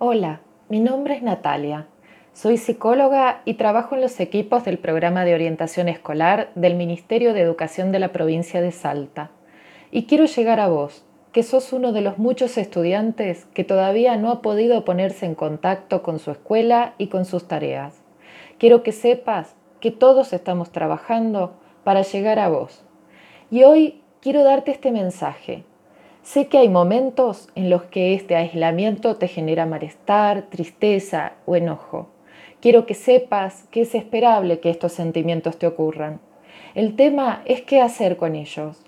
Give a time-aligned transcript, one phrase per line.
[0.00, 1.88] Hola, mi nombre es Natalia.
[2.32, 7.40] Soy psicóloga y trabajo en los equipos del programa de orientación escolar del Ministerio de
[7.40, 9.32] Educación de la provincia de Salta.
[9.90, 14.30] Y quiero llegar a vos, que sos uno de los muchos estudiantes que todavía no
[14.30, 18.00] ha podido ponerse en contacto con su escuela y con sus tareas.
[18.58, 22.84] Quiero que sepas que todos estamos trabajando para llegar a vos.
[23.50, 25.64] Y hoy quiero darte este mensaje
[26.28, 32.08] Sé que hay momentos en los que este aislamiento te genera malestar, tristeza o enojo.
[32.60, 36.20] Quiero que sepas que es esperable que estos sentimientos te ocurran.
[36.74, 38.84] El tema es qué hacer con ellos.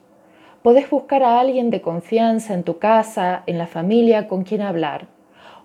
[0.62, 5.06] Podés buscar a alguien de confianza en tu casa, en la familia con quien hablar.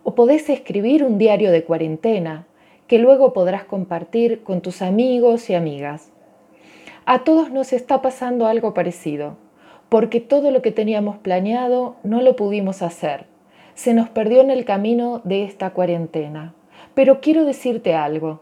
[0.03, 2.47] O podés escribir un diario de cuarentena
[2.87, 6.13] que luego podrás compartir con tus amigos y amigas.
[7.05, 9.43] A todos nos está pasando algo parecido
[9.89, 13.25] porque todo lo que teníamos planeado no lo pudimos hacer.
[13.73, 16.53] Se nos perdió en el camino de esta cuarentena.
[16.93, 18.41] Pero quiero decirte algo.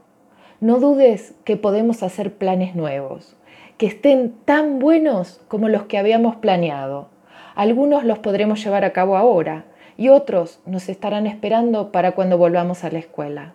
[0.61, 3.35] No dudes que podemos hacer planes nuevos,
[3.77, 7.09] que estén tan buenos como los que habíamos planeado.
[7.55, 9.65] Algunos los podremos llevar a cabo ahora
[9.97, 13.53] y otros nos estarán esperando para cuando volvamos a la escuela.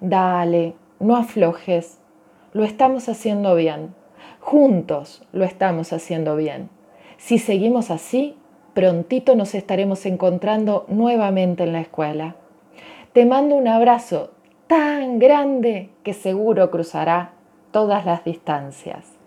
[0.00, 1.98] Dale, no aflojes.
[2.52, 3.94] Lo estamos haciendo bien.
[4.40, 6.70] Juntos lo estamos haciendo bien.
[7.20, 8.34] Si seguimos así,
[8.72, 12.34] prontito nos estaremos encontrando nuevamente en la escuela.
[13.12, 14.30] Te mando un abrazo
[14.66, 17.32] tan grande que seguro cruzará
[17.72, 19.19] todas las distancias.